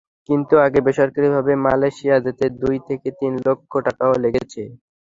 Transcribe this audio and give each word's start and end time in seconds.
কিন্তু 0.29 0.53
আগে 0.65 0.79
বেসরকারিভাবে 0.85 1.53
মালয়েশিয়া 1.65 2.15
যেতে 2.25 2.45
দুই 2.61 2.77
থেকে 2.87 3.07
তিন 3.19 3.33
লাখ 3.45 3.57
টাকাও 3.87 4.13
লেগেছে। 4.23 4.61